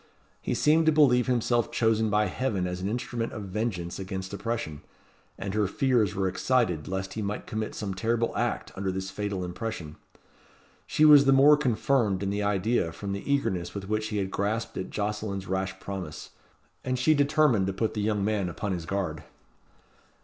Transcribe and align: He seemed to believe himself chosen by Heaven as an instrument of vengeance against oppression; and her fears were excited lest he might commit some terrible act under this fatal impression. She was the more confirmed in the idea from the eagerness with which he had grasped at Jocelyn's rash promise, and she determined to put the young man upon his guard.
He 0.41 0.55
seemed 0.55 0.87
to 0.87 0.91
believe 0.91 1.27
himself 1.27 1.71
chosen 1.71 2.09
by 2.09 2.25
Heaven 2.25 2.65
as 2.65 2.81
an 2.81 2.89
instrument 2.89 3.33
of 3.33 3.43
vengeance 3.43 3.99
against 3.99 4.33
oppression; 4.33 4.81
and 5.37 5.53
her 5.53 5.67
fears 5.67 6.15
were 6.15 6.27
excited 6.27 6.87
lest 6.87 7.13
he 7.13 7.21
might 7.21 7.45
commit 7.45 7.75
some 7.75 7.93
terrible 7.93 8.35
act 8.35 8.71
under 8.75 8.91
this 8.91 9.11
fatal 9.11 9.45
impression. 9.45 9.97
She 10.87 11.05
was 11.05 11.25
the 11.25 11.31
more 11.31 11.55
confirmed 11.55 12.23
in 12.23 12.31
the 12.31 12.41
idea 12.41 12.91
from 12.91 13.11
the 13.11 13.31
eagerness 13.31 13.75
with 13.75 13.87
which 13.89 14.07
he 14.07 14.17
had 14.17 14.31
grasped 14.31 14.75
at 14.75 14.89
Jocelyn's 14.89 15.45
rash 15.45 15.79
promise, 15.79 16.31
and 16.83 16.97
she 16.97 17.13
determined 17.13 17.67
to 17.67 17.73
put 17.73 17.93
the 17.93 18.01
young 18.01 18.25
man 18.25 18.49
upon 18.49 18.71
his 18.71 18.87
guard. 18.87 19.23